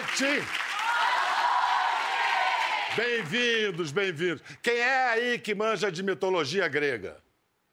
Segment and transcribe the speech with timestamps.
[0.00, 0.46] noite!
[2.96, 4.42] Bem-vindos, bem-vindos.
[4.62, 7.22] Quem é aí que manja de mitologia grega?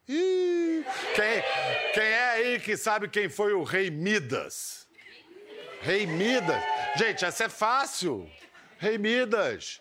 [0.06, 4.86] Ih, quem, quem é aí que sabe quem foi o rei Midas?
[5.80, 6.62] Rei Midas.
[6.96, 8.30] Gente, essa é fácil.
[8.78, 9.80] Rei Midas.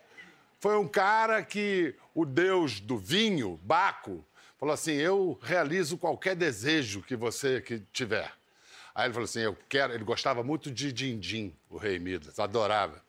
[0.59, 4.25] Foi um cara que o deus do vinho, Baco,
[4.57, 8.36] falou assim: Eu realizo qualquer desejo que você que tiver.
[8.97, 9.93] Aí ele falou assim: Eu quero.
[9.93, 12.99] Ele gostava muito de din-din, o rei Midas, adorava.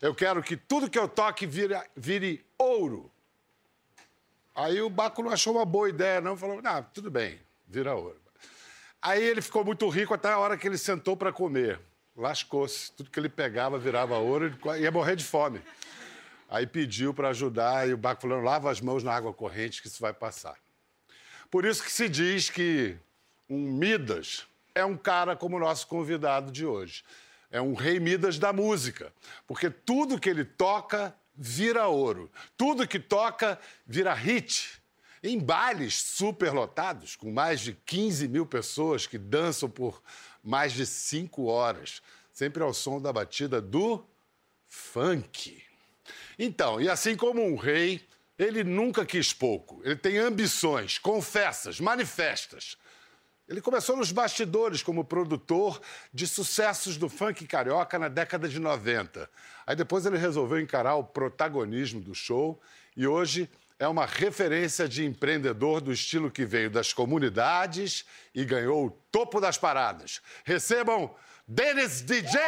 [0.00, 3.12] Eu quero que tudo que eu toque vire, vire ouro.
[4.54, 6.34] Aí o Baco não achou uma boa ideia, não.
[6.34, 8.18] Falou: Ah, tudo bem, vira ouro.
[9.02, 11.78] Aí ele ficou muito rico até a hora que ele sentou para comer.
[12.16, 12.90] Lascou-se.
[12.92, 15.60] Tudo que ele pegava virava ouro, ele ia morrer de fome.
[16.48, 19.88] Aí pediu para ajudar e o Baco falou: lava as mãos na água corrente que
[19.88, 20.56] isso vai passar.
[21.50, 22.96] Por isso que se diz que
[23.46, 27.04] um Midas é um cara como o nosso convidado de hoje.
[27.50, 29.12] É um rei Midas da música,
[29.46, 32.30] porque tudo que ele toca vira ouro.
[32.56, 34.82] Tudo que toca vira hit.
[35.22, 40.02] Em bailes superlotados, com mais de 15 mil pessoas que dançam por
[40.42, 44.04] mais de cinco horas, sempre ao som da batida do
[44.68, 45.62] funk.
[46.38, 48.06] Então, e assim como um rei,
[48.38, 49.80] ele nunca quis pouco.
[49.84, 52.76] Ele tem ambições, confessas, manifestas.
[53.46, 55.80] Ele começou nos bastidores como produtor
[56.12, 59.28] de sucessos do funk carioca na década de 90.
[59.66, 62.60] Aí depois ele resolveu encarar o protagonismo do show
[62.96, 68.86] e hoje é uma referência de empreendedor do estilo que veio das comunidades e ganhou
[68.86, 70.22] o topo das paradas.
[70.44, 71.14] Recebam
[71.46, 72.38] Dennis DJ!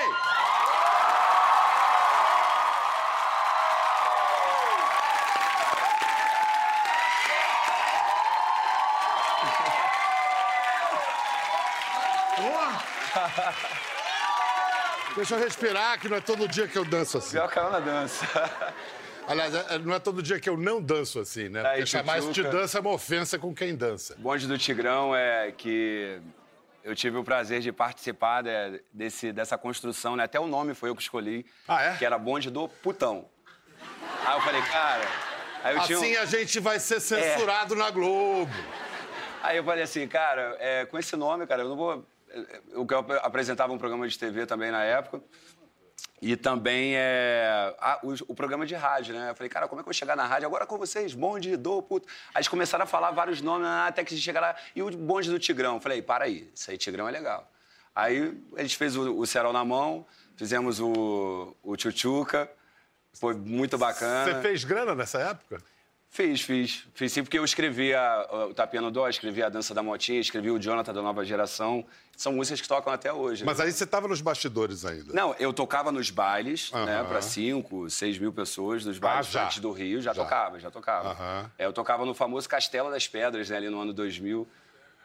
[15.17, 17.33] Deixa eu respirar, que não é todo dia que eu danço assim.
[17.33, 18.27] Pior caiu na dança.
[19.27, 21.61] Aliás, é- não é todo dia que eu não danço assim, né?
[21.67, 24.15] Aí, Porque chamar isso de dança é uma ofensa com quem dança.
[24.15, 26.21] O bonde do Tigrão é que
[26.85, 30.25] eu tive o prazer de participar de- desse, dessa construção, né?
[30.25, 31.45] Até o nome foi eu que escolhi.
[31.67, 31.97] Ah, é?
[31.97, 33.25] Que era bonde do putão.
[34.25, 35.05] Aí eu falei, cara...
[35.75, 38.53] Eu tinha um- Assim a gente vai ser censurado na Globo.
[39.43, 42.07] Aí eu falei assim, cara, é, com esse nome, cara, eu não vou.
[42.71, 45.23] Eu, eu apresentava um programa de TV também na época.
[46.21, 49.31] E também é, o, o programa de rádio, né?
[49.31, 51.15] Eu falei, cara, como é que eu vou chegar na rádio agora com vocês?
[51.15, 52.07] Bonde do puto.
[52.35, 54.57] Aí eles começaram a falar vários nomes, ah, até que chegar lá.
[54.75, 55.75] E o bonde do Tigrão.
[55.75, 57.51] Eu falei, para aí, isso aí, Tigrão é legal.
[57.95, 62.51] Aí a gente fez o, o Cerol na mão, fizemos o, o Tchutchuca.
[63.13, 64.25] Foi muito bacana.
[64.25, 65.63] Você fez grana nessa época?
[66.17, 66.87] Fiz, fiz.
[66.95, 70.19] Fiz sim, porque eu escrevi a, o Tapinha no Dó, escrevi a Dança da Motinha,
[70.19, 71.85] escrevi o Jonathan da Nova Geração.
[72.17, 73.43] São músicas que tocam até hoje.
[73.43, 73.47] né?
[73.47, 75.13] Mas aí você estava nos bastidores ainda.
[75.13, 77.05] Não, eu tocava nos bailes, né, Aham.
[77.09, 79.45] para cinco, seis mil pessoas, nos bailes Ah, já.
[79.45, 80.23] antes do Rio, já, Já.
[80.23, 81.11] tocava, já tocava.
[81.11, 81.51] Aham.
[81.59, 84.49] É, eu tocava no famoso Castelo das Pedras, né, ali no ano 2000.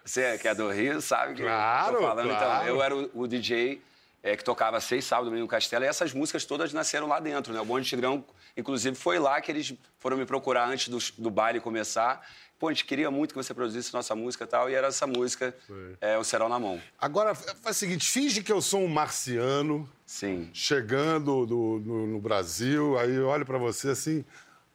[0.05, 2.29] Você que é do Rio, sabe que Claro, eu tô falando.
[2.29, 2.63] claro.
[2.63, 3.81] Então, eu era o, o DJ
[4.23, 7.53] é, que tocava seis sábados domingo no Castelo, e essas músicas todas nasceram lá dentro,
[7.53, 7.59] né?
[7.59, 8.23] O Bonde Tigrão,
[8.55, 12.21] inclusive, foi lá que eles foram me procurar antes do, do baile começar.
[12.59, 15.07] Pô, a gente queria muito que você produzisse nossa música e tal, e era essa
[15.07, 15.55] música,
[15.99, 16.79] é, O Serol na Mão.
[16.99, 20.49] Agora, faz o seguinte, finge que eu sou um marciano Sim.
[20.53, 24.23] chegando no, no- no Brasil, aí eu olho pra você assim,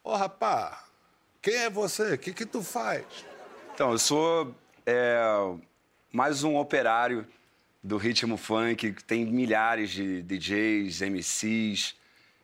[0.03, 0.83] ô rapá,
[1.41, 2.15] quem é você?
[2.15, 3.05] O que que tu faz?
[3.73, 4.53] Então, eu sou
[4.85, 5.21] é,
[6.13, 7.25] mais um operário
[7.87, 11.95] do ritmo funk, tem milhares de DJs, MCs,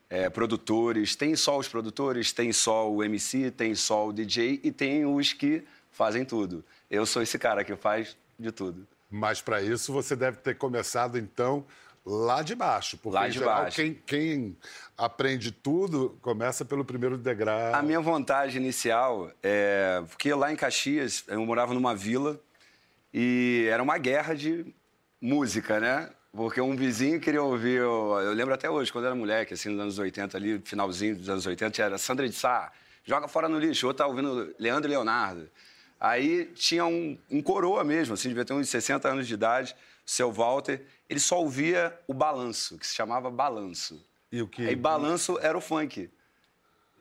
[0.08, 1.16] é, produtores.
[1.16, 5.32] Tem só os produtores, tem só o MC, tem só o DJ e tem os
[5.32, 6.64] que fazem tudo.
[6.88, 8.86] Eu sou esse cara que faz de tudo.
[9.10, 11.66] Mas pra isso você deve ter começado, então,
[12.06, 12.96] lá de baixo.
[12.96, 13.76] Porque, Lá de geral, baixo.
[13.76, 14.56] Quem, quem
[14.96, 17.74] aprende tudo começa pelo primeiro degrau.
[17.74, 20.02] A minha vontade inicial é.
[20.08, 22.40] Porque lá em Caxias, eu morava numa vila
[23.12, 24.72] e era uma guerra de
[25.22, 26.10] música, né?
[26.32, 27.78] Porque um vizinho queria ouvir.
[27.78, 31.14] Eu, eu lembro até hoje, quando eu era moleque, assim, nos anos 80, ali, finalzinho
[31.14, 32.72] dos anos 80, era Sandra de Sá,
[33.04, 33.86] joga fora no lixo.
[33.86, 35.48] Outro tá ouvindo Leandro e Leonardo.
[36.00, 40.10] Aí tinha um, um coroa mesmo, assim, devia ter uns 60 anos de idade, o
[40.10, 40.84] seu Walter.
[41.08, 44.04] Ele só ouvia o balanço, que se chamava balanço.
[44.32, 44.66] E o que?
[44.66, 46.10] Aí balanço era o funk.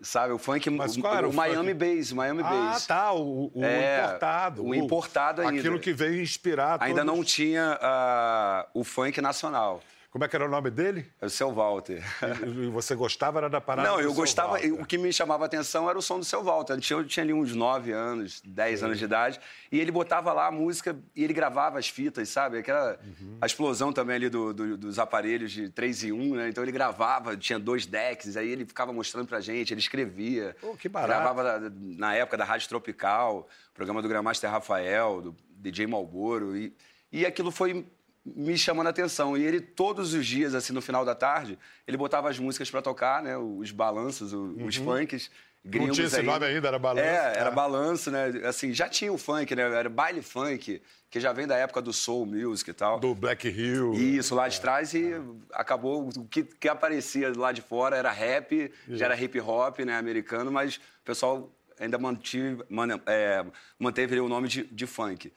[0.01, 1.73] Sabe, o funk, Mas o, o o Miami?
[1.73, 2.87] Bass, Miami Ah, Bass.
[2.87, 4.65] tá, o, o É, importado.
[4.65, 5.59] o importado ainda.
[5.59, 9.79] Aquilo que veio inspirar Ainda todos- não tinha ah, o funk nacional.
[10.11, 11.09] Como é que era o nome dele?
[11.21, 12.03] É o seu Walter.
[12.45, 14.49] E você gostava era da parada Não, eu gostava.
[14.59, 14.73] Walter.
[14.73, 16.73] O que me chamava a atenção era o som do seu Walter.
[16.73, 19.39] Eu tinha, eu tinha ali uns 9 anos, 10 anos de idade.
[19.71, 22.57] E ele botava lá a música e ele gravava as fitas, sabe?
[22.57, 23.37] Aquela Uhum.
[23.39, 26.49] a explosão também ali do- do- dos aparelhos de 3 e 1, né?
[26.49, 30.57] Então ele gravava, tinha dois decks, aí ele ficava mostrando pra gente, ele escrevia.
[30.59, 31.21] Pô, que barato.
[31.21, 36.57] Gravava na, época da Rádio Tropical, programa do Grandmaster Rafael, do DJ Malboro.
[36.57, 36.73] E,
[37.13, 37.85] e aquilo foi
[38.25, 39.35] me chamando a atenção.
[39.37, 41.57] E ele, todos os dias, assim, no final da tarde,
[41.87, 43.37] ele botava as músicas pra tocar, né?
[43.37, 45.29] Os balanços, os funks.
[45.63, 45.93] Gringos Uhum.
[45.93, 46.31] tinha esse ainda.
[46.31, 47.05] nome ainda, era balanço?
[47.07, 47.51] É, era Ah.
[47.51, 48.29] balanço, né?
[48.47, 49.61] Assim, já tinha o funk, né?
[49.61, 52.99] Era baile funk, que já vem da época do soul music e tal.
[52.99, 53.93] Do Black Hill.
[53.93, 55.11] Isso, lá de trás e
[55.53, 56.09] acabou.
[56.17, 60.51] O que, que aparecia lá de fora era rap, já era hip hop, né, americano,
[60.51, 63.45] mas o pessoal ainda mantive, man- é,
[63.77, 65.31] manteve o nome de, de funk.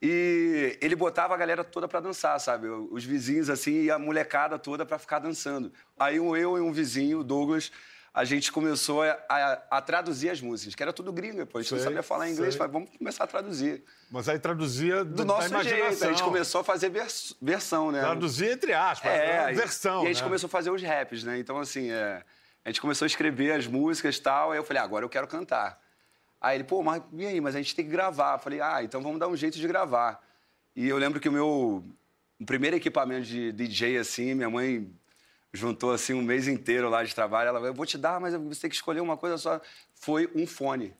[0.00, 2.68] E ele botava a galera toda pra dançar, sabe?
[2.68, 5.72] Os vizinhos, assim, e a molecada toda pra ficar dançando.
[5.98, 7.72] Aí eu e um vizinho, o Douglas,
[8.12, 11.58] a gente começou a, a- a traduzir as músicas, que era tudo gringa, pô.
[11.58, 12.58] A gente não Sei, sabia falar inglês, sei.
[12.58, 13.84] falei, vamos começar a traduzir.
[14.10, 18.00] Mas aí traduzia Do da nosso jeito, a gente começou a fazer vers- versão, né?
[18.00, 20.02] Traduzia entre aspas, É, e- versão.
[20.02, 20.24] E a gente né?
[20.24, 21.38] começou a fazer os raps, né?
[21.38, 22.22] Então, assim, é,
[22.64, 24.52] a gente começou a escrever as músicas e tal.
[24.52, 25.78] Aí eu falei, ah, agora eu quero cantar.
[26.46, 27.40] Aí ele, pô, mas e aí?
[27.40, 28.34] Mas a gente tem que gravar.
[28.34, 30.22] Eu falei, ah, então vamos dar um jeito de gravar.
[30.76, 31.84] E eu lembro que o meu
[32.40, 34.88] o primeiro equipamento de DJ, assim, minha mãe
[35.52, 37.48] juntou, assim, um mês inteiro lá de trabalho.
[37.48, 39.60] Ela, eu vou te dar, mas você tem que escolher uma coisa só.
[39.94, 40.94] Foi um fone.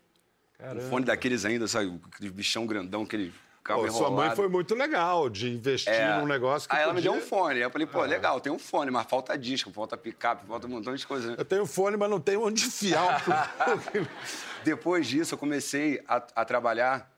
[0.75, 2.01] Um fone daqueles ainda, sabe?
[2.11, 3.33] Aquele bichão grandão, aquele
[3.63, 6.19] carro Pô, sua mãe foi muito legal de investir É.
[6.19, 7.57] num negócio que Aí ela me deu um fone.
[7.57, 10.71] Aí eu falei, pô, legal, tem um fone, mas falta disco, falta picape, falta um
[10.71, 11.31] montão de coisa.
[11.33, 11.37] né?
[11.39, 13.23] Eu tenho fone, mas não tenho onde enfiar.
[14.67, 17.09] Depois disso, eu comecei a, a trabalhar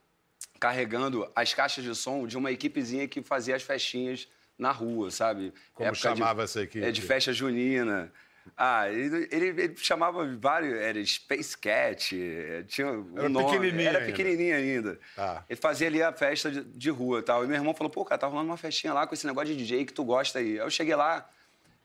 [0.61, 4.29] carregando as caixas de som de uma equipezinha que fazia as festinhas
[4.59, 5.55] na rua, sabe?
[5.73, 6.85] Como Época chamava de, essa equipe?
[6.85, 8.13] É, de festa junina.
[8.55, 13.89] Ah, ele, ele, ele chamava vários, era Space Cat, eh, tinha um Era nome, pequenininho
[13.89, 14.11] era ainda.
[14.11, 15.01] pequenininho ainda.
[15.17, 15.45] Tá.
[15.49, 17.45] Ele fazia ali a festa de, de rua e tal.
[17.45, 19.57] E meu irmão falou, pô, cara, tá rolando uma festinha lá com esse negócio de
[19.57, 20.53] DJ que tu gosta aí.
[20.53, 21.27] Aí eu cheguei lá,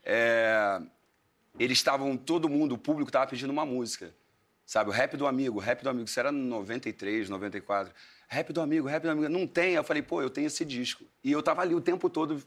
[0.04, 0.82] é,
[1.58, 4.12] eles estavam, todo mundo, o público estava pedindo uma música.
[4.66, 7.92] Sabe, o rap do amigo, rap do amigo, isso era 93, 94.
[8.28, 9.28] Rap do amigo, rap do amigo.
[9.28, 9.74] Não tem.
[9.74, 11.04] Eu falei, pô, eu tenho esse disco.
[11.22, 12.42] E eu tava ali o tempo todo.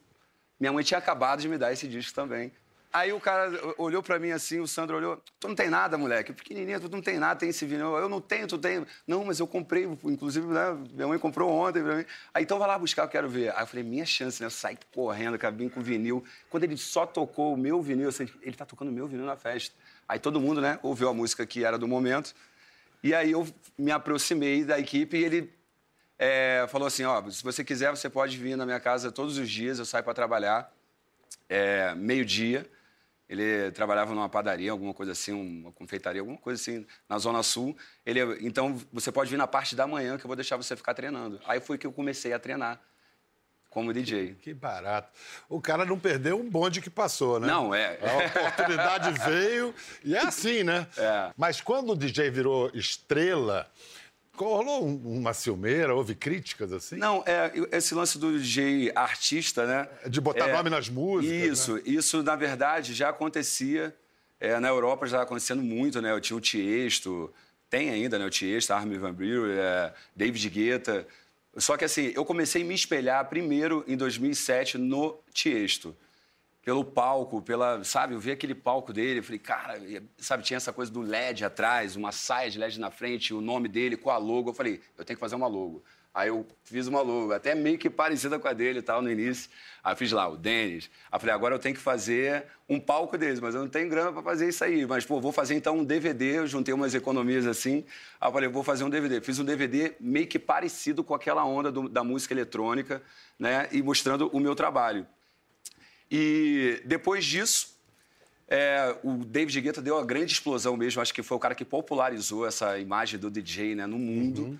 [0.59, 2.51] Minha mãe tinha acabado de me dar esse disco também.
[2.91, 5.21] Aí o cara olhou pra mim assim, o Sandro olhou.
[5.39, 6.33] Tu não tem nada, moleque.
[6.33, 7.95] Pequenininha, tu não tem nada, tem esse vinil.
[7.97, 8.85] Eu não tenho, tu tem.
[9.05, 12.05] Não, mas eu comprei, inclusive, né, minha mãe comprou ontem pra mim.
[12.33, 13.53] Aí então vai lá buscar, eu quero ver.
[13.53, 14.47] Aí eu falei, minha chance, né?
[14.47, 16.23] Eu saí correndo, cabine com vinil.
[16.49, 19.25] Quando ele só tocou o meu vinil, eu sei, ele tá tocando o meu vinil
[19.25, 19.75] na festa.
[20.07, 22.33] Aí todo mundo, né, ouviu a música que era do momento.
[23.03, 25.53] E aí eu me aproximei da equipe e ele
[26.17, 29.49] é, falou assim, ó, se você quiser, você pode vir na minha casa todos os
[29.49, 30.73] dias, eu saio para trabalhar,
[31.49, 32.65] é, meio-dia.
[33.29, 37.77] Ele trabalhava numa padaria, alguma coisa assim, uma confeitaria, alguma coisa assim, na Zona Sul.
[38.05, 40.93] Ele, então, você pode vir na parte da manhã que eu vou deixar você ficar
[40.93, 41.39] treinando.
[41.45, 42.81] Aí foi que eu comecei a treinar
[43.69, 44.35] como DJ.
[44.41, 45.09] Que barato.
[45.47, 47.47] O cara não perdeu um bonde que passou, né?
[47.47, 47.99] Não, é.
[48.01, 49.73] A oportunidade veio
[50.03, 50.87] e é assim, né?
[50.97, 51.31] É.
[51.37, 53.69] Mas quando o DJ virou estrela,
[54.35, 56.95] rolou um- uma ciumeira, houve críticas assim?
[56.97, 59.87] Não, é, esse lance do DJ artista, né?
[60.07, 61.37] De botar É, nome nas músicas.
[61.37, 61.45] né?
[61.45, 63.95] Isso, isso na verdade já acontecia.
[64.39, 66.11] é, na Europa já estava acontecendo muito, né?
[66.11, 67.33] Eu tinha o Tiesto,
[67.71, 68.25] tem ainda, né?
[68.25, 71.07] O Tiesto, Armin Van Buuren, é, David Guetta.
[71.57, 75.95] Só que assim, eu comecei a me espelhar primeiro em 2007 no Tiesto.
[76.63, 79.79] Pelo palco, pela, sabe, eu vi aquele palco dele, falei, cara,
[80.17, 83.69] sabe, tinha essa coisa do LED atrás, uma saia de LED na frente, o nome
[83.69, 84.49] dele com a logo.
[84.49, 85.83] Eu falei, eu tenho que fazer uma logo.
[86.17, 89.11] Aí eu fiz uma logo, até meio que parecida com a dele e tal, no
[89.11, 89.51] início.
[89.83, 90.89] Aí fiz lá, o Denis.
[91.11, 94.11] Aí falei, agora eu tenho que fazer um palco deles, mas eu não tenho grana
[94.11, 94.83] para fazer isso aí.
[94.87, 97.85] Mas, pô, vou fazer então um DVD, eu juntei umas economias assim.
[98.19, 99.21] Aí falei, vou fazer um DVD.
[99.21, 102.99] Fiz um DVD meio que parecido com aquela onda do- da música eletrônica,
[103.37, 103.69] né?
[103.71, 105.05] E mostrando o meu trabalho.
[106.09, 107.77] E depois disso,
[108.47, 110.99] é, o David Guetta deu uma grande explosão mesmo.
[110.99, 114.59] Acho que foi o cara que popularizou essa imagem do DJ né, no mundo.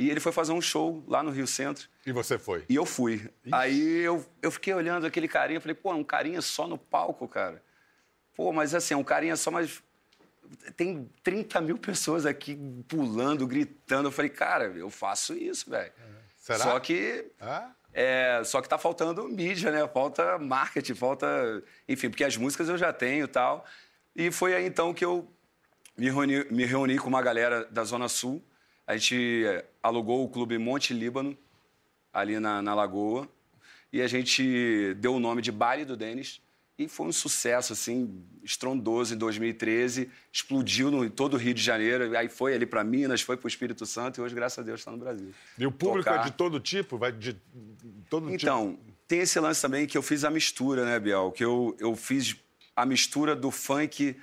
[0.00, 1.88] E ele foi fazer um show lá no Rio Centro.
[2.06, 2.64] E você foi?
[2.68, 3.28] E eu fui.
[3.50, 7.26] Aí eu, eu fiquei olhando aquele carinha, falei, pô, é um carinha só no palco,
[7.26, 7.60] cara.
[8.36, 9.82] Pô, mas assim, é um carinha só, mas
[10.76, 14.06] tem 30 mil pessoas aqui pulando, gritando.
[14.06, 15.92] Eu falei, cara, eu faço isso, velho.
[16.38, 16.60] Será?
[16.60, 17.72] Só que Ah?
[17.92, 19.86] é, só que tá faltando mídia, né?
[19.88, 21.26] Falta marketing, falta.
[21.88, 23.64] Enfim, porque as músicas eu já tenho e tal.
[24.14, 25.28] E foi aí então que eu
[25.96, 28.40] me reuni, me reuni com uma galera da Zona Sul.
[28.88, 31.36] A gente é, alugou o clube Monte Líbano,
[32.10, 33.28] ali na, na Lagoa.
[33.92, 36.40] E a gente deu o nome de Baile do Denis.
[36.78, 40.08] E foi um sucesso, assim, estrondoso em 2013.
[40.32, 42.16] Explodiu no todo o Rio de Janeiro.
[42.16, 44.80] Aí foi ali para Minas, foi para o Espírito Santo e hoje, graças a Deus,
[44.80, 45.34] está no Brasil.
[45.58, 46.22] E o público Tocar...
[46.22, 46.96] é de todo tipo?
[46.96, 47.36] Vai de
[48.08, 48.94] todo então, tipo?
[49.06, 51.30] tem esse lance também que eu fiz a mistura, né, Biel?
[51.30, 52.36] Que eu, eu fiz
[52.74, 54.16] a mistura do funk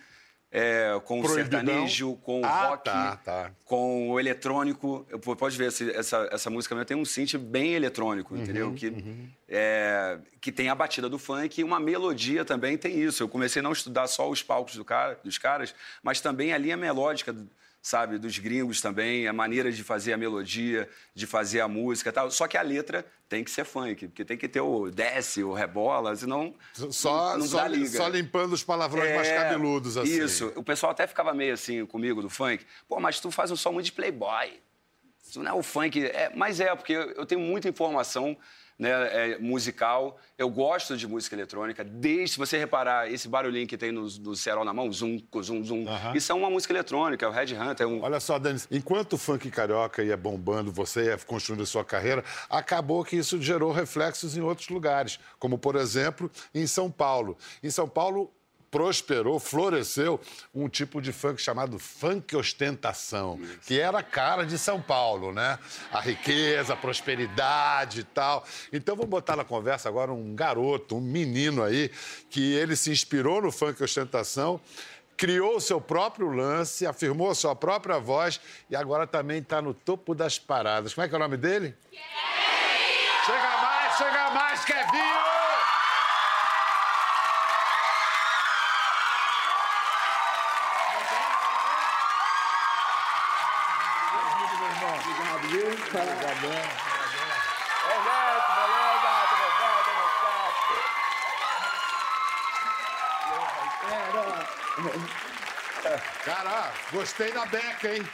[0.57, 3.51] é, com o sertanejo, com o ah, rock, tá, tá.
[3.65, 5.05] com o eletrônico.
[5.37, 8.73] Pode ver, essa, essa música minha tem um synth bem eletrônico, uhum, entendeu?
[8.73, 9.27] Que, uhum.
[9.49, 13.21] é, que tem a batida do funk e uma melodia também tem isso.
[13.21, 16.57] Eu comecei a não estudar só os palcos do cara, dos caras, mas também a
[16.57, 17.35] linha melódica
[17.85, 22.31] sabe, dos gringos também, a maneira de fazer a melodia, de fazer a música tal.
[22.31, 25.53] Só que a letra tem que ser funk, porque tem que ter o desce, o
[25.53, 27.85] rebola, senão só, não, não só, liga.
[27.85, 30.23] Só limpando os palavrões é, mais cabeludos, assim.
[30.23, 30.51] Isso.
[30.55, 32.65] O pessoal até ficava meio assim comigo do funk.
[32.89, 34.59] Pô, mas tu faz um som muito de playboy.
[35.23, 36.03] Isso não é o funk.
[36.03, 38.35] É, mas é, porque eu tenho muita informação
[38.77, 40.17] né, é, musical.
[40.37, 41.83] Eu gosto de música eletrônica.
[41.83, 45.63] Desde, se você reparar, esse barulhinho que tem no, no cerol na mão, zum, zum,
[45.63, 47.85] zum, isso é uma música eletrônica, é o Red Hunter.
[47.85, 48.03] É um...
[48.03, 52.23] Olha só, Denis, enquanto o funk carioca ia bombando, você ia construindo a sua carreira,
[52.49, 57.37] acabou que isso gerou reflexos em outros lugares, como, por exemplo, em São Paulo.
[57.63, 58.31] Em São Paulo,
[58.75, 60.19] prosperou, floresceu
[60.53, 63.59] um tipo de funk chamado funk ostentação, Isso.
[63.65, 65.57] que era a cara de São Paulo, né?
[65.93, 68.45] A riqueza, a prosperidade e tal.
[68.73, 71.89] Então vamos botar na conversa agora um garoto, um menino aí,
[72.29, 74.59] que ele se inspirou no funk ostentação
[75.15, 79.73] criou o seu próprio lance, afirmou a sua própria voz e agora também está no
[79.73, 80.93] topo das paradas.
[80.93, 81.73] Como é que é o nome dele?
[81.89, 83.23] Kevinho!
[83.25, 85.34] Chega mais, chega mais, Kevinho!
[106.23, 108.07] Cara, gostei da beca, hein?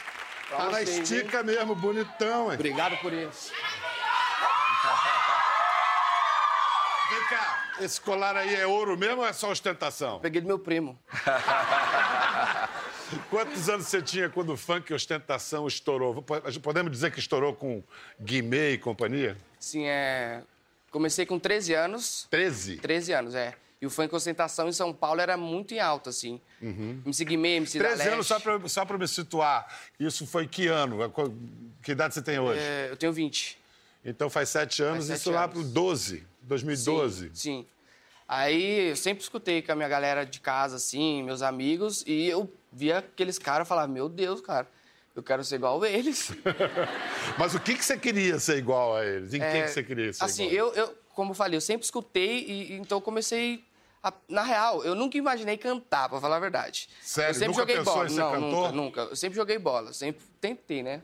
[0.50, 2.54] Tá na estica mesmo, bonitão, hein?
[2.54, 3.52] Obrigado por isso.
[7.10, 10.20] Vem cá, esse colar aí é ouro mesmo ou é só ostentação?
[10.20, 10.98] Peguei do meu primo.
[13.30, 16.22] Quantos anos você tinha quando o funk ostentação estourou?
[16.62, 17.82] Podemos dizer que estourou com
[18.20, 19.36] Guimê e companhia?
[19.58, 20.42] Sim, é.
[20.90, 22.26] Comecei com 13 anos.
[22.30, 22.76] 13?
[22.76, 23.54] 13 anos, é.
[23.80, 26.40] E o funk ostentação em São Paulo era muito em alta, assim.
[26.60, 27.02] Uhum.
[27.04, 29.66] MC Guimê, MC 13 anos, só pra, só pra me situar.
[29.98, 31.12] Isso foi que ano?
[31.82, 32.60] Que idade você tem hoje?
[32.60, 33.58] É, eu tenho 20.
[34.04, 35.40] Então faz sete anos, faz isso anos.
[35.40, 37.28] lá pro 12, 2012.
[37.28, 37.66] Sim, sim.
[38.28, 42.50] Aí eu sempre escutei com a minha galera de casa, assim, meus amigos, e eu
[42.72, 44.68] via aqueles caras e falava, meu Deus, cara,
[45.14, 46.32] eu quero ser igual a eles.
[47.38, 49.34] Mas o que, que você queria ser igual a eles?
[49.34, 50.70] Em é, que, que você queria ser assim, igual?
[50.70, 53.64] Assim, eu, eu, como eu falei, eu sempre escutei e então comecei
[54.02, 56.88] a, na real, eu nunca imaginei cantar, pra falar a verdade.
[57.00, 57.30] Sério?
[57.30, 58.08] Eu sempre nunca joguei bola.
[58.08, 58.40] Não, cantor?
[58.40, 59.00] nunca, nunca.
[59.02, 61.02] Eu sempre joguei bola, sempre tentei, né?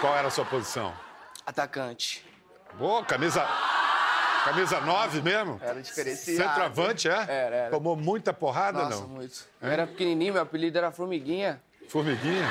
[0.00, 0.94] Qual era a sua posição?
[1.44, 2.24] Atacante.
[2.78, 3.44] Boa, camisa.
[4.44, 5.58] Camisa 9 mesmo?
[5.62, 6.38] Era diferenciado.
[6.38, 7.12] Centroavante, é?
[7.12, 7.70] Era, era.
[7.70, 9.08] Tomou muita porrada, Nossa, não?
[9.08, 9.44] muito.
[9.60, 11.62] Eu era pequenininho, meu apelido era Formiguinha.
[11.88, 12.46] Formiguinha?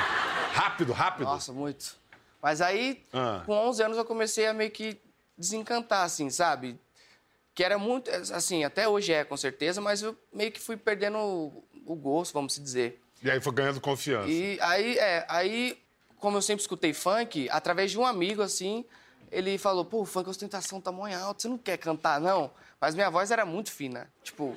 [0.54, 1.26] Rápido, rápido?
[1.26, 1.96] Nossa, muito.
[2.42, 3.44] Mas aí, ah.
[3.46, 5.00] com 11 anos, eu comecei a meio que
[5.38, 6.80] desencantar, assim, sabe?
[7.54, 11.18] Que era muito, assim, até hoje é, com certeza, mas eu meio que fui perdendo
[11.20, 13.00] o, o gosto, vamos dizer.
[13.22, 14.28] E aí foi ganhando confiança.
[14.28, 15.80] E aí, é, aí,
[16.18, 18.84] como eu sempre escutei funk, através de um amigo, assim,
[19.34, 22.52] ele falou, pô, o funk ostentação tá muito alto, você não quer cantar, não?
[22.80, 24.08] Mas minha voz era muito fina.
[24.22, 24.56] Tipo,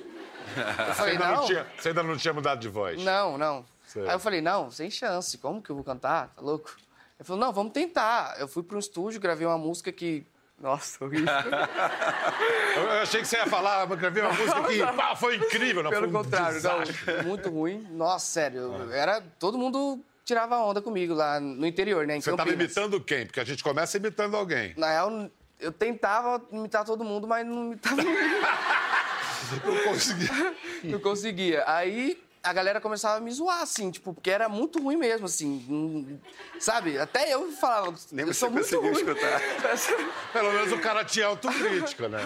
[0.55, 3.03] eu falei, você, ainda não, não tinha, você ainda não tinha mudado de voz?
[3.03, 3.65] Não, não.
[3.85, 4.03] Sei.
[4.03, 6.27] Aí eu falei, não, sem chance, como que eu vou cantar?
[6.35, 6.75] Tá louco?
[7.19, 8.35] Ele falou, não, vamos tentar.
[8.37, 10.25] Eu fui para um estúdio, gravei uma música que.
[10.59, 11.27] Nossa, horrível.
[12.75, 15.83] eu achei que você ia falar, gravei uma música que pá, foi incrível.
[15.83, 17.87] Não, Pelo foi um contrário, não, muito ruim.
[17.91, 18.95] Nossa, sério, ah.
[18.95, 22.19] era todo mundo tirava onda comigo lá no interior, né?
[22.19, 23.25] Você estava imitando quem?
[23.25, 24.73] Porque a gente começa imitando alguém.
[24.75, 28.13] Na real, eu tentava imitar todo mundo, mas não imitava ninguém.
[29.63, 30.55] não conseguia.
[30.83, 31.63] não conseguia.
[31.65, 36.19] Aí a galera começava a me zoar, assim, tipo, porque era muito ruim mesmo, assim.
[36.59, 36.99] Sabe?
[36.99, 38.91] Até eu falava, Nem eu sou muito ruim.
[38.91, 39.41] escutar.
[40.33, 42.19] Pelo menos o cara tinha autocrítica, né?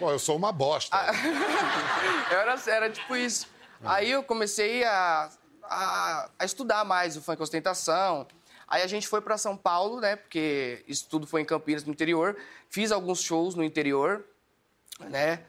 [0.00, 0.96] Pô, eu sou uma bosta.
[2.28, 3.46] era, era tipo isso.
[3.84, 5.30] Aí eu comecei a
[5.68, 8.26] a, a estudar mais o funk ostentação.
[8.68, 10.16] Aí a gente foi para São Paulo, né?
[10.16, 12.36] Porque isso tudo foi em Campinas, no interior.
[12.68, 14.24] Fiz alguns shows no interior,
[15.00, 15.44] né?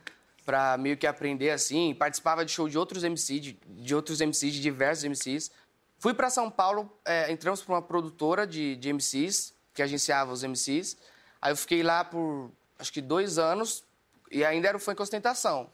[0.45, 1.93] Pra meio que aprender assim.
[1.93, 5.51] Participava de show de outros MCs, de, de outros MCs, de diversos MCs.
[5.99, 10.43] Fui para São Paulo, é, entramos para uma produtora de, de MCs, que agenciava os
[10.43, 10.95] MCs.
[11.41, 13.83] Aí eu fiquei lá por acho que dois anos
[14.31, 15.69] e ainda era o funk ostentação.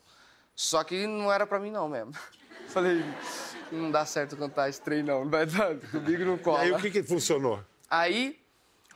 [0.56, 2.14] Só que não era pra mim não mesmo.
[2.68, 3.04] Falei,
[3.74, 6.60] não dá certo cantar esse trem não, não vai dar, comigo não E cola.
[6.62, 7.64] aí o que, que funcionou?
[7.90, 8.40] Aí,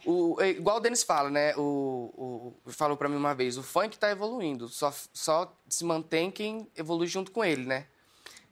[0.06, 1.54] o, é, igual o Denis fala, né?
[1.56, 6.32] O, o, falou pra mim uma vez, o funk tá evoluindo, só, só se mantém
[6.32, 7.86] quem evolui junto com ele, né?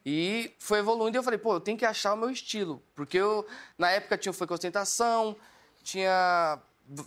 [0.05, 2.81] E foi evoluindo e eu falei, pô, eu tenho que achar o meu estilo.
[2.93, 5.35] Porque eu, na época, tinha o funk ostentação,
[5.81, 6.59] tinha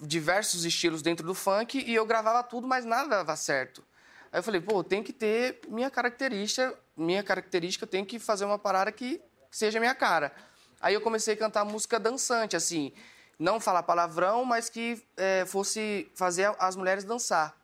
[0.03, 3.85] diversos estilos dentro do funk e eu gravava tudo, mas nada dava certo.
[4.33, 8.59] Aí eu falei, pô, tem que ter minha característica, minha característica, tenho que fazer uma
[8.59, 9.21] parada que
[9.51, 10.33] seja minha cara.
[10.81, 12.93] Aí eu comecei a cantar música dançante, assim,
[13.39, 17.57] não falar palavrão, mas que eh, fosse fazer as mulheres dançar,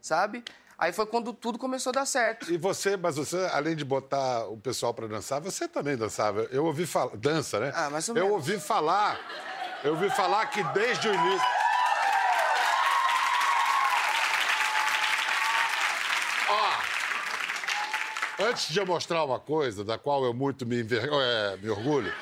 [0.00, 0.44] sabe?
[0.82, 2.52] Aí foi quando tudo começou a dar certo.
[2.52, 6.42] E você, mas você, além de botar o pessoal pra dançar, você também dançava.
[6.50, 7.16] Eu ouvi falar.
[7.16, 7.72] Dança, né?
[7.72, 9.16] Ah, mais ou Eu ouvi falar.
[9.84, 11.48] Eu ouvi falar que desde o início.
[16.48, 16.70] Ó,
[18.38, 21.08] antes de eu mostrar uma coisa da qual eu muito me, enver...
[21.10, 22.12] é, me orgulho,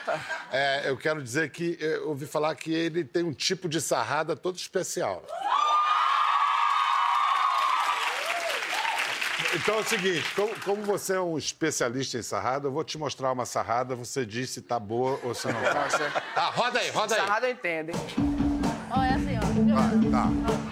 [0.52, 4.36] é, eu quero dizer que eu ouvi falar que ele tem um tipo de sarrada
[4.36, 5.24] todo especial.
[9.52, 12.96] Então é o seguinte, como, como você é um especialista em sarrada, eu vou te
[12.96, 15.88] mostrar uma sarrada, você diz se tá boa ou se não tá.
[16.34, 17.20] Tá, roda aí, roda aí.
[17.20, 17.96] sarrada eu entendo, hein?
[18.90, 20.10] Ó, é assim, ó.
[20.10, 20.69] Tá.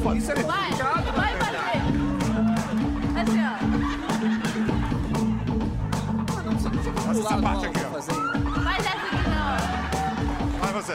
[0.00, 0.42] Eu não vou fazer.
[0.44, 0.70] Vai,
[1.12, 1.56] vai fazer.
[3.20, 3.54] Assim, ó.
[7.02, 7.90] Faz essa parte aqui, ó.
[7.90, 10.58] Faz essa aqui não.
[10.58, 10.94] Vai você.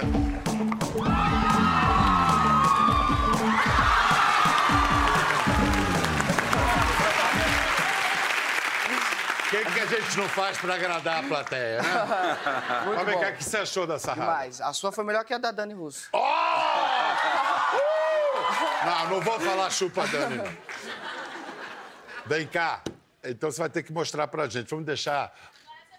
[9.46, 11.90] O que, que a gente não faz pra agradar a plateia, né?
[12.86, 13.20] Muito bom.
[13.20, 14.32] cá, o que você achou da sarrada?
[14.32, 16.10] Mas a sua foi melhor que a da Dani Russo.
[18.86, 20.58] Não, não vou falar chupa Dani, não.
[22.26, 22.82] Vem cá.
[23.24, 24.70] Então você vai ter que mostrar pra gente.
[24.70, 25.34] Vamos deixar.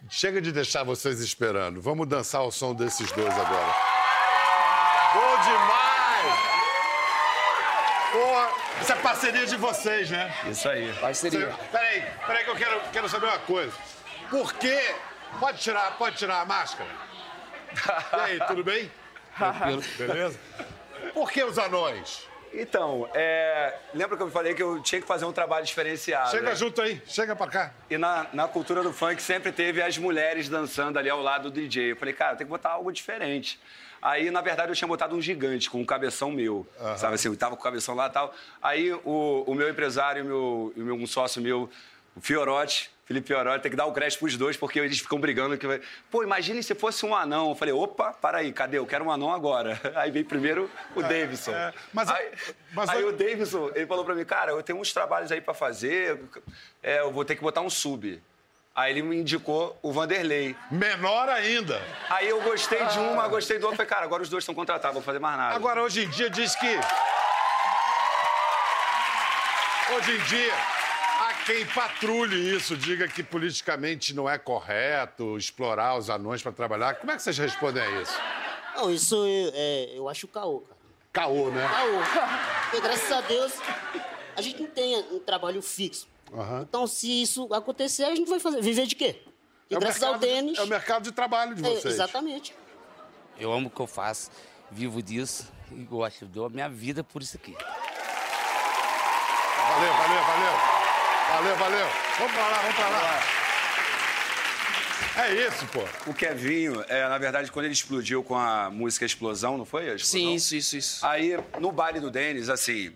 [0.08, 1.80] Chega de deixar vocês esperando.
[1.80, 3.74] Vamos dançar ao som desses dois agora.
[5.14, 6.40] Bom demais!
[8.12, 10.34] Pô, isso é parceria de vocês, né?
[10.46, 10.92] Isso aí.
[10.94, 11.46] Parceria.
[11.50, 13.72] Você- Peraí, peraí que eu quero, quero saber uma coisa.
[14.30, 14.94] Por que...
[15.40, 16.88] Pode tirar, pode tirar a máscara?
[18.12, 18.90] E aí, tudo bem?
[19.98, 20.38] Beleza?
[21.16, 22.28] Por que os anões?
[22.52, 26.30] Então, é, lembra que eu falei que eu tinha que fazer um trabalho diferenciado?
[26.30, 26.54] Chega né?
[26.54, 27.72] junto aí, chega pra cá.
[27.88, 31.58] E na, na cultura do funk sempre teve as mulheres dançando ali ao lado do
[31.58, 31.92] DJ.
[31.92, 33.58] Eu falei, cara, tem que botar algo diferente.
[34.02, 36.66] Aí, na verdade, eu tinha botado um gigante com um cabeção meu.
[36.98, 38.34] Sabe assim, eu tava com o cabeção lá e tal.
[38.60, 41.70] Aí o, o meu empresário, o meu, e o meu, um sócio meu,
[42.14, 45.56] o Fiorotti, Felipe Fiorotti, tem que dar o crédito pros dois, porque eles ficam brigando.
[45.56, 45.64] Que...
[45.66, 47.50] vai- Pô, imagine se fosse um anão.
[47.50, 48.78] Eu falei, opa, para aí, cadê?
[48.78, 49.80] Eu quero um anão agora.
[49.94, 51.52] Aí veio primeiro o Davidson.
[51.52, 52.32] é, mas- aí,
[52.72, 55.54] mas- aí o Davidson, ele falou pra mim, cara, eu tenho uns trabalhos aí pra
[55.54, 56.20] fazer,
[56.82, 58.20] é, eu vou ter que botar um sub.
[58.74, 60.54] Aí ele me indicou o Vanderlei.
[60.70, 61.80] Menor ainda.
[62.10, 63.76] Aí eu gostei de uma, gostei do outro.
[63.76, 65.54] Falei, cara, agora os dois estão contratados, vou fazer mais nada.
[65.54, 66.78] Agora, hoje em dia, diz que.
[69.96, 70.52] Hoje em dia,
[71.46, 76.96] quem patrulhe isso, diga que politicamente não é correto explorar os anões para trabalhar.
[76.96, 78.18] Como é que vocês respondem a isso?
[78.74, 80.76] Não, isso é, é, eu acho caô, cara.
[81.12, 81.66] Caô, né?
[81.66, 82.00] Caô.
[82.70, 83.52] Porque graças a Deus
[84.36, 86.06] a gente não tem um trabalho fixo.
[86.34, 86.62] Aham.
[86.68, 88.60] Então, se isso acontecer, a gente vai fazer.
[88.60, 89.22] Viver de quê?
[89.70, 90.58] E É o graças ao mercado de- Denis.
[90.58, 91.94] É o mercado de trabalho de é, vocês.
[91.94, 92.54] exatamente.
[93.38, 94.30] Eu amo o que eu faço,
[94.70, 96.22] vivo disso e gosto.
[96.24, 97.56] Eu dou a minha vida por isso aqui.
[99.68, 100.75] Valeu, valeu, valeu.
[101.36, 101.86] Valeu, valeu.
[102.18, 103.20] Vamos pra lá, vamos pra lá.
[105.26, 105.82] É isso, pô.
[106.10, 109.90] O Kevinho, é, na verdade, quando ele explodiu com a música Explosão, não foi?
[109.90, 110.28] A Explosão?
[110.30, 111.04] Sim, isso, isso, isso.
[111.06, 112.90] Aí, no baile do Denis, assim,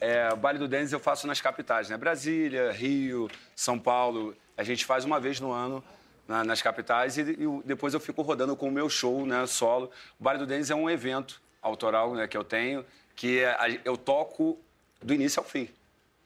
[0.00, 1.96] é, o baile do Denis eu faço nas capitais, né?
[1.96, 4.36] Brasília, Rio, São Paulo.
[4.56, 5.82] A gente faz uma vez no ano
[6.26, 9.92] na- nas capitais e, e depois eu fico rodando com o meu show, né, solo.
[10.18, 13.96] O baile do Denis é um evento autoral né, que eu tenho, que é- eu
[13.96, 14.58] toco
[15.00, 15.68] do início ao fim.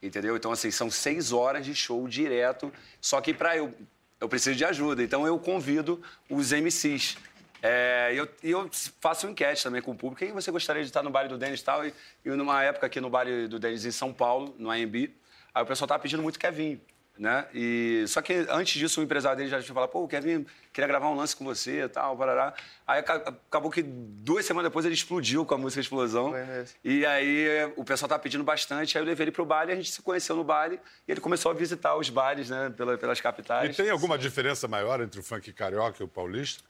[0.01, 0.35] Entendeu?
[0.35, 2.73] Então, assim, são seis horas de show direto.
[2.99, 3.73] Só que para eu,
[4.19, 5.03] eu preciso de ajuda.
[5.03, 7.17] Então, eu convido os MCs.
[7.61, 10.19] É, e eu, eu faço enquete também com o público.
[10.19, 11.85] Quem você gostaria de estar no baile do Denis e tal?
[11.85, 11.93] E,
[12.25, 15.11] numa época aqui no baile do Denis em São Paulo, no AMB,
[15.53, 16.81] aí o pessoal tava pedindo muito Kevin.
[17.21, 17.45] Né?
[17.53, 21.07] E, só que antes disso, o empresário dele já tinha falado, pô, Kevin queria gravar
[21.07, 22.51] um lance com você e tal, parará.
[22.87, 26.31] Aí aca- acabou que duas semanas depois ele explodiu com a música Explosão.
[26.31, 26.75] Foi mesmo.
[26.83, 29.91] E aí o pessoal tava pedindo bastante, aí eu levei ele pro baile, a gente
[29.91, 33.21] se conheceu no baile e ele começou a visitar os bailes, né, pela- pelas E
[33.21, 33.77] capitais.
[33.77, 36.63] tem alguma diferença maior entre o funk carioca e o paulista?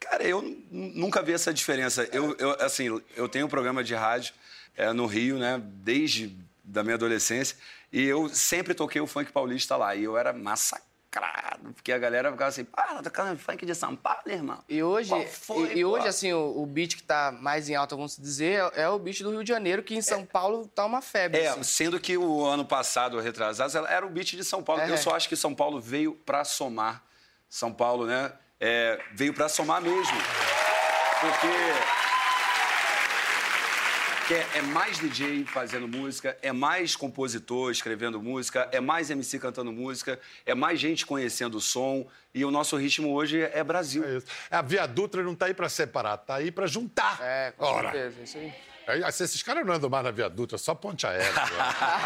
[0.00, 2.08] Cara, eu nunca vi essa diferença.
[2.10, 4.32] Eu, eu, assim, eu tenho um programa de rádio
[4.74, 7.58] é, no Rio, né, desde da minha adolescência.
[7.92, 9.94] E eu sempre toquei o funk paulista lá.
[9.94, 13.94] E eu era massacrado, porque a galera ficava assim, pá, tá tocando funk de São
[13.94, 14.64] Paulo, irmão.
[14.68, 17.94] E hoje, foi, e, e hoje assim, o, o beat que tá mais em alta,
[17.94, 20.84] vamos dizer, é, é o beat do Rio de Janeiro, que em São Paulo tá
[20.86, 21.40] uma febre.
[21.40, 21.62] É, assim.
[21.62, 24.82] sendo que o ano passado, retrasado, era o beat de São Paulo.
[24.82, 24.90] É.
[24.90, 27.04] Eu só acho que São Paulo veio pra somar.
[27.48, 28.32] São Paulo, né?
[28.62, 30.16] é, veio pra somar mesmo.
[31.20, 31.48] Porque
[34.32, 39.70] é, é mais DJ fazendo música, é mais compositor escrevendo música, é mais MC cantando
[39.70, 42.06] música, é mais gente conhecendo o som.
[42.34, 44.02] E o nosso ritmo hoje é Brasil.
[44.02, 44.26] É isso.
[44.50, 47.18] A Via Dutra não tá aí pra separar, tá aí pra juntar.
[47.20, 47.92] É, com Ora.
[47.92, 48.54] certeza, isso aí.
[48.86, 51.30] Aí, assim, esses caras não andam mais na Via Dutra, só ponte aérea.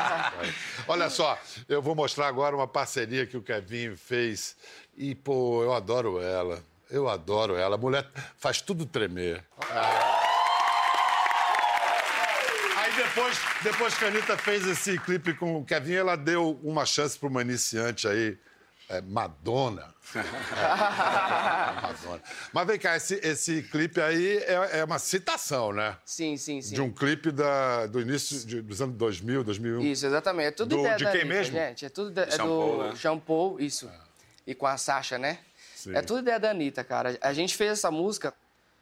[0.88, 4.56] Olha só, eu vou mostrar agora uma parceria que o Kevin fez.
[4.96, 6.62] E, pô, eu adoro ela.
[6.90, 7.76] Eu adoro ela.
[7.76, 9.44] A mulher faz tudo tremer.
[9.70, 10.25] Aí
[12.96, 17.18] depois, depois que a Anitta fez esse clipe com o Kevin, ela deu uma chance
[17.18, 18.38] para uma iniciante aí,
[18.88, 19.94] é, Madonna.
[20.14, 20.22] É,
[21.82, 22.22] Madonna.
[22.52, 25.96] Mas vem cá, esse, esse clipe aí é, é uma citação, né?
[26.04, 26.74] Sim, sim, sim.
[26.74, 29.80] De um clipe da- do início de- dos anos 2000, 2001.
[29.82, 30.46] Isso, exatamente.
[30.48, 31.52] É tudo Do- ideia de da quem Anitta, mesmo?
[31.52, 31.84] gente.
[31.84, 32.94] É tudo de, é do Paul, né?
[32.96, 33.90] Sean Paul, isso.
[34.46, 35.38] E com a Sasha, né?
[35.74, 35.94] Sim.
[35.94, 37.18] É tudo ideia da Anitta, cara.
[37.20, 38.32] A gente fez essa música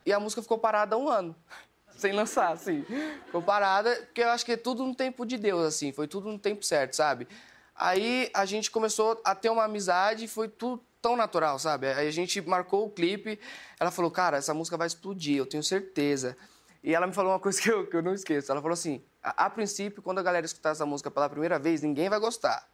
[0.05, 1.35] e a música ficou parada há um ano.
[1.96, 2.85] Sem lançar, assim.
[3.26, 5.92] Ficou parada, porque eu acho que é tudo no tempo de Deus, assim.
[5.92, 7.28] Foi tudo no tempo certo, sabe?
[7.74, 11.88] Aí a gente começou a ter uma amizade e foi tudo tão natural, sabe?
[11.88, 13.38] Aí a gente marcou o clipe,
[13.78, 16.37] ela falou, cara, essa música vai explodir, eu tenho certeza.
[16.83, 18.50] E ela me falou uma coisa que eu, que eu não esqueço.
[18.50, 21.83] Ela falou assim, a, a princípio, quando a galera escutar essa música pela primeira vez,
[21.83, 22.66] ninguém vai gostar.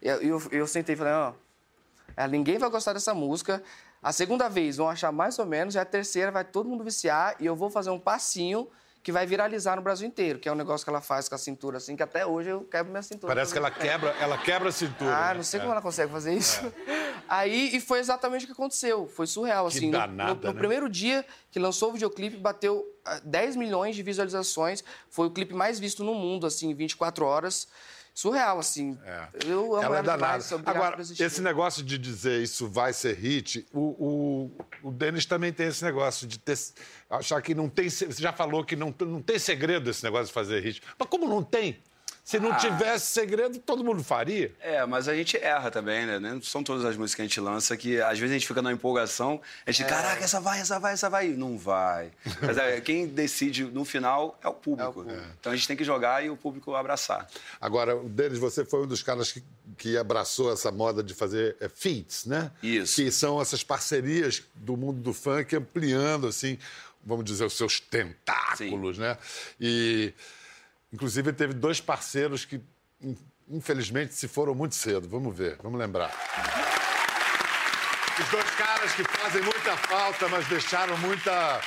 [0.00, 1.34] E eu, eu, eu sentei e falei, ó,
[2.16, 3.62] ela, ninguém vai gostar dessa música.
[4.02, 7.36] A segunda vez vão achar mais ou menos, e a terceira vai todo mundo viciar
[7.38, 8.68] e eu vou fazer um passinho
[9.02, 11.38] que vai viralizar no Brasil inteiro, que é um negócio que ela faz com a
[11.38, 13.34] cintura assim, que até hoje eu quebro minha cintura.
[13.34, 15.10] Parece que ela quebra, ela quebra a cintura.
[15.16, 15.34] Ah, né?
[15.34, 15.60] não sei É.
[15.62, 16.60] como ela consegue fazer isso.
[17.28, 19.06] Aí, e foi exatamente o que aconteceu.
[19.06, 19.86] Foi surreal, Que assim.
[19.86, 20.58] No- danada, no, no né?
[20.58, 24.82] primeiro dia que lançou o videoclipe, bateu ah, 10 milhões de visualizações.
[25.08, 27.68] Foi o clipe mais visto no mundo, assim, em 24 horas.
[28.20, 28.98] Surreal, assim.
[29.02, 29.28] É.
[29.46, 30.44] Eu amo Ela é ela, danada.
[30.44, 30.52] demais.
[30.66, 33.80] Agora, esse negócio de dizer isso vai ser hit, o,
[34.82, 36.58] o, o Denis também tem esse negócio de ter,
[37.08, 37.88] achar que não tem.
[37.88, 40.82] Você já falou que não, não tem segredo esse negócio de fazer hit.
[40.98, 41.78] Mas como não tem?
[42.30, 42.40] Se Ah.
[42.40, 44.52] não tivesse segredo, todo mundo faria.
[44.60, 46.18] É, mas a gente erra também, né?
[46.20, 48.62] Não são todas as músicas que a gente lança que às vezes a gente fica
[48.62, 49.72] na empolgação, a É.
[49.72, 51.28] gente, caraca, essa vai, essa vai, essa vai.
[51.28, 52.12] Não vai.
[52.40, 55.04] Mas é, quem decide no final é o público.
[55.40, 57.26] Então a gente tem que jogar e o público abraçar.
[57.60, 59.42] Agora, o Denis, você foi um dos caras que,
[59.76, 62.50] que abraçou essa moda de fazer é, feats, né?
[62.62, 62.94] Isso.
[62.96, 66.58] Que são essas parcerias do mundo do funk ampliando, assim,
[67.04, 69.16] vamos dizer, os seus tentáculos, né?
[69.60, 70.12] E,
[70.92, 72.60] inclusive, teve dois parceiros que,
[73.00, 73.16] in-
[73.48, 75.08] infelizmente, se foram muito cedo.
[75.08, 76.10] Vamos ver, vamos lembrar.
[78.18, 81.60] Os dois caras que fazem muita falta, mas deixaram muita,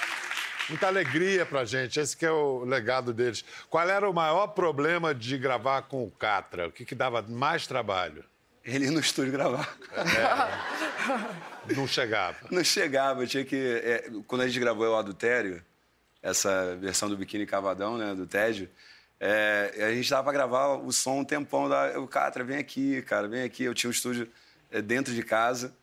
[0.69, 1.99] muita alegria pra gente.
[1.99, 3.43] Esse que é o legado deles.
[3.69, 6.67] Qual era o maior problema de gravar com o Catra?
[6.67, 8.23] O que, que dava mais trabalho?
[8.63, 9.75] Ele ia no estúdio gravar.
[11.75, 12.37] Não chegava.
[12.51, 13.55] Não chegava, tinha que.
[13.83, 15.63] é, quando a gente gravou o Adultério,
[16.21, 18.69] essa versão do Biquíni Cavadão, né, do Tédio,
[19.25, 21.97] é, a gente tava pra gravar o som um tempão da.
[21.97, 23.63] O Catra, vem aqui, cara, vem aqui.
[23.63, 24.29] Eu tinha um estúdio
[24.69, 25.73] é, dentro de casa.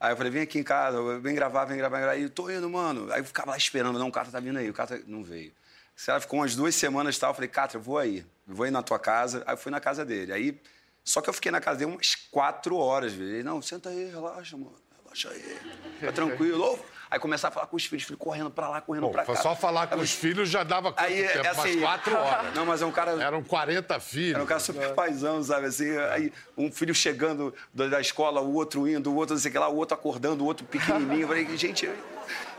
[0.00, 2.16] Aí eu falei, vem aqui em casa, vem gravar, vem gravar, vem gravar.
[2.16, 3.12] E eu tô indo, mano.
[3.12, 4.68] Aí eu ficava lá esperando, não, o Catra tá vindo aí.
[4.68, 5.52] O Catra não veio.
[5.94, 8.26] Se ela ficou umas duas semanas e tal, eu falei, Catra, eu vou aí.
[8.48, 9.44] Eu vou ir na tua casa.
[9.46, 10.32] Aí eu fui na casa dele.
[10.32, 10.60] Aí,
[11.04, 13.30] só que eu fiquei na casa dele umas quatro horas, velho.
[13.30, 14.74] Ele, não, senta aí, relaxa, mano.
[15.04, 15.58] Relaxa aí.
[16.00, 16.84] Fica tranquilo.
[17.10, 19.36] Aí começar a falar com os filhos, filho correndo pra lá, correndo Bom, pra cá.
[19.36, 21.46] só falar com Aí, os filhos já dava quanto Aí, tempo?
[21.46, 22.54] é assim, Umas quatro horas.
[22.54, 23.12] Não, mas é um cara...
[23.22, 24.34] Eram 40 filhos.
[24.34, 25.66] Era um cara super paizão, sabe?
[25.66, 29.52] Assim, aí um filho chegando da escola, o outro indo, o outro não sei o
[29.52, 31.22] que lá, o outro acordando, o outro pequenininho.
[31.22, 31.90] Eu falei, gente...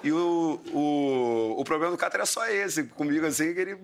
[0.04, 2.86] E o, o, o problema do Catra era só esse.
[2.86, 3.78] Comigo, assim, que ele...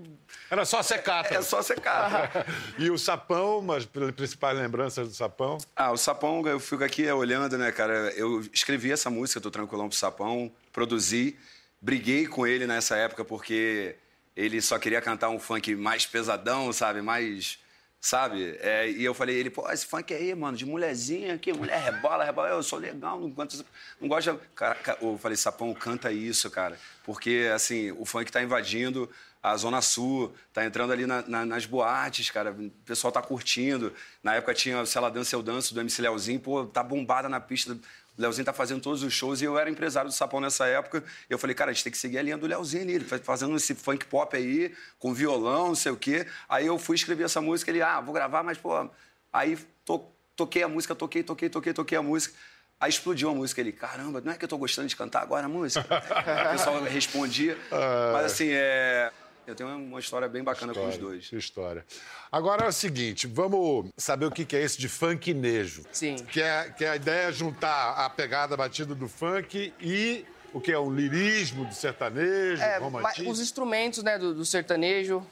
[0.49, 1.37] Era só ser Catra.
[1.37, 2.45] É só ser Catra.
[2.79, 5.57] E o Sapão, mas principais lembranças do Sapão?
[5.75, 8.11] Ah, o Sapão, eu fico aqui olhando, né, cara?
[8.15, 11.37] Eu escrevi essa música, Tô Tranquilão pro Sapão, produzi,
[11.81, 13.95] briguei com ele nessa época porque
[14.35, 17.01] ele só queria cantar um funk mais pesadão, sabe?
[17.01, 17.57] Mais.
[18.01, 18.55] Sabe?
[18.59, 22.23] É, e eu falei, ele, pô, esse funk aí, mano, de mulherzinha aqui, mulher rebola,
[22.23, 23.65] rebola, eu sou legal, não, canto,
[23.99, 24.39] não gosto.
[24.53, 26.77] Cara, ca- eu falei, Sapão, canta isso, cara.
[27.03, 29.09] Porque, assim, o funk tá invadindo
[29.41, 33.91] a Zona Sul, tá entrando ali na- na- nas boates, cara, o pessoal tá curtindo.
[34.21, 37.39] Na época tinha o Ela Dança, Eu Danço, do MC Leozinho, pô, tá bombada na
[37.39, 37.75] pista.
[38.17, 41.03] O Leozinho tá fazendo todos os shows e eu era empresário do Sapão nessa época.
[41.29, 42.93] Eu falei, cara, a gente tem que seguir a linha do Leozinho ali.
[42.93, 46.25] Ele fazendo esse funk pop aí, com violão, não sei o quê.
[46.47, 48.89] Aí eu fui escrever essa música, ele, ah, vou gravar, mas, pô.
[49.33, 52.33] Aí to- toquei a música, toquei, toquei, toquei, toquei a música.
[52.79, 53.71] Aí explodiu a música ali.
[53.71, 55.85] Caramba, não é que eu tô gostando de cantar agora a música?
[56.47, 57.57] o pessoal respondia.
[58.13, 59.11] Mas assim, é.
[59.47, 61.27] Eu tenho uma história bem bacana com os dois.
[61.29, 61.85] Que história.
[62.31, 65.83] Agora é o seguinte, vamos saber o que é esse de funknejo.
[65.91, 66.15] Sim.
[66.15, 70.59] Que é, que é a ideia é juntar a pegada batida do funk e o
[70.59, 73.29] que é um lirismo do sertanejo, É, ma- romantismo.
[73.29, 75.25] os instrumentos né, do, do sertanejo,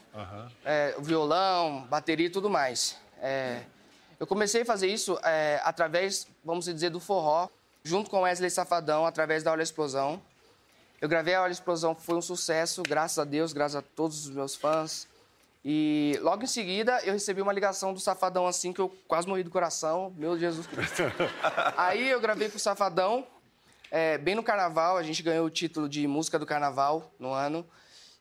[0.64, 2.96] é, o violão, bateria e tudo mais.
[3.20, 3.62] É,
[4.20, 7.48] eu comecei a fazer isso é, através, vamos dizer, do forró,
[7.82, 10.22] junto com Wesley Safadão, através da Olha Explosão.
[11.00, 14.34] Eu gravei a Olha Explosão, foi um sucesso, graças a Deus, graças a todos os
[14.34, 15.06] meus fãs.
[15.64, 19.42] E logo em seguida eu recebi uma ligação do Safadão assim que eu quase morri
[19.42, 20.12] do coração.
[20.16, 21.02] Meu Jesus Cristo.
[21.76, 23.26] Aí eu gravei com o Safadão,
[23.90, 27.66] é, bem no carnaval, a gente ganhou o título de música do carnaval no ano.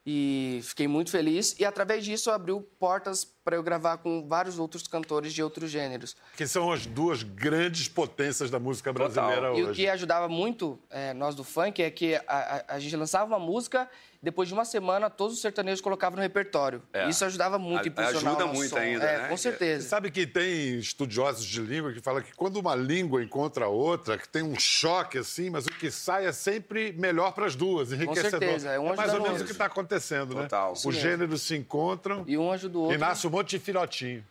[0.06, 1.56] E fiquei muito feliz.
[1.60, 6.16] E através disso abriu portas para eu gravar com vários outros cantores de outros gêneros.
[6.38, 9.82] Que são as duas grandes potências da música brasileira E o hoje.
[9.84, 13.40] que ajudava muito é, nós do funk é que a, a- a gente lançava uma
[13.40, 13.90] música,
[14.22, 16.82] depois de uma semana, todos os sertanejos colocavam no repertório.
[16.94, 17.10] É.
[17.10, 18.78] Isso ajudava muito a A- impulsionar ajuda muito som.
[18.78, 19.28] ainda, É, né?
[19.28, 19.90] Com Você certeza.
[19.90, 24.30] sabe que tem estudiosos de língua que falam que quando uma língua encontra outra, que
[24.30, 28.40] tem um choque assim, mas o que sai é sempre melhor para as duas, enriquecedor.
[28.40, 29.46] certeza, é um mais ou menos o outro.
[29.46, 30.72] que está acontecendo, Total.
[30.72, 30.80] né?
[30.86, 33.00] Os gêneros se encontram E um ajuda o e outro.
[33.00, 34.24] nasce monte de filhotinho.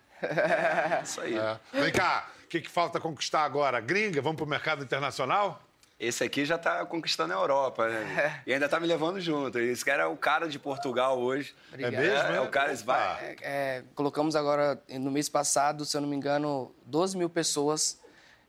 [1.02, 1.36] Isso aí.
[1.36, 1.58] É.
[1.72, 3.80] Vem cá, o que, que falta conquistar agora?
[3.80, 4.22] Gringa?
[4.22, 5.60] Vamos para o mercado internacional?
[5.98, 8.42] Esse aqui já tá conquistando a Europa, né?
[8.46, 9.58] E ainda tá me levando junto.
[9.58, 11.54] Esse cara é o cara de Portugal hoje.
[11.68, 11.94] Obrigado.
[11.94, 12.32] É mesmo?
[12.32, 13.24] É, é o cara, vai.
[13.24, 18.00] É, é, colocamos agora, no mês passado, se eu não me engano, 12 mil pessoas.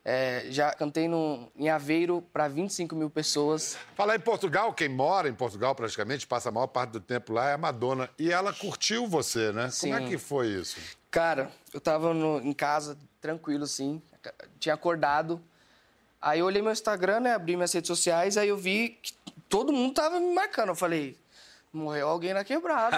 [0.06, 3.78] É, já cantei no, em Aveiro para 25 mil pessoas.
[3.96, 7.50] Falar em Portugal, quem mora em Portugal praticamente, passa a maior parte do tempo lá,
[7.50, 8.10] é a Madonna.
[8.20, 9.70] E ela curtiu você, né?
[9.80, 10.08] Como é Sim.
[10.08, 10.78] que foi isso?
[11.10, 14.02] Cara, eu tava no- em casa, tranquilo, assim,
[14.60, 15.42] tinha acordado.
[16.22, 19.13] Aí eu olhei meu Instagram, né, abri minhas redes sociais, aí eu vi que
[19.48, 20.70] todo mundo tava me marcando.
[20.70, 21.18] Eu falei,
[21.74, 22.98] morreu alguém na quebrada.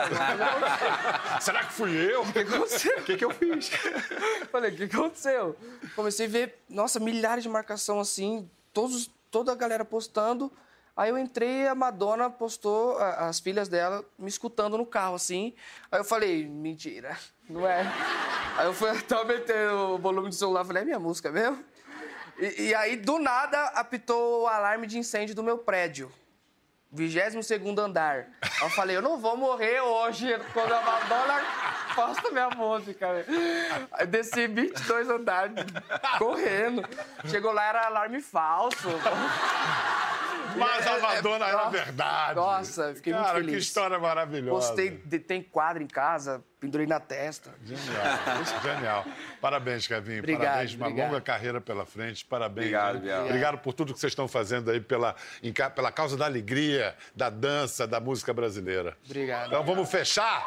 [1.41, 2.21] Será que fui eu?
[2.23, 2.97] O que aconteceu?
[2.99, 3.69] O que, que eu fiz?
[4.51, 5.55] Falei, o que aconteceu?
[5.95, 10.51] Comecei a ver, nossa, milhares de marcação assim, todos, toda a galera postando.
[10.97, 15.15] Aí eu entrei e a Madonna postou a- as filhas dela me escutando no carro,
[15.15, 15.53] assim.
[15.91, 17.17] Aí eu falei, mentira,
[17.49, 17.81] não é.
[18.57, 21.63] Aí eu fui até aumentar o volume do celular, falei, é minha música mesmo?
[22.37, 26.11] E, e aí, do nada, apitou o alarme de incêndio do meu prédio.
[26.91, 28.27] 22 andar.
[28.61, 31.41] Eu falei, eu não vou morrer hoje quando a Madonna
[31.95, 33.07] posta minha música.
[33.91, 35.55] Aí desci 22 andares,
[36.17, 36.87] correndo.
[37.25, 38.89] Chegou lá, era alarme falso.
[40.57, 42.35] Mas a Madonna era Nossa, verdade.
[42.35, 43.51] Nossa, fiquei muito Cara, feliz.
[43.51, 44.67] que história maravilhosa.
[44.67, 47.53] Postei, de- tem quadro em casa, pendurei na testa.
[47.63, 48.03] Genial.
[48.63, 49.05] Genial.
[49.41, 50.19] Parabéns, Kevinho.
[50.19, 50.73] Obrigado, Parabéns.
[50.75, 51.07] Uma obrigado.
[51.09, 52.25] longa carreira pela frente.
[52.25, 52.67] Parabéns.
[52.67, 53.01] Obrigado, hein?
[53.01, 53.25] Biel.
[53.25, 57.29] Obrigado por tudo que vocês estão fazendo aí pela, em pela causa da alegria, da
[57.29, 58.97] dança, da música brasileira.
[59.05, 59.47] Obrigado.
[59.47, 60.43] Então vamos fechar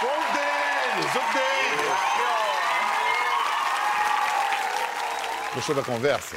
[0.00, 1.52] com o Denis, o Denis.
[5.54, 6.36] Gostou da conversa?